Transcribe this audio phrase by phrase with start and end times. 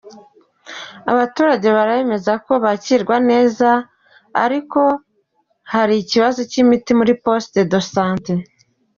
[1.11, 3.69] Abaturage baremeza ko bakirwa neza
[4.43, 4.81] ariko
[5.81, 8.33] ari ikibazo cy’imiti muri Poste de Sante.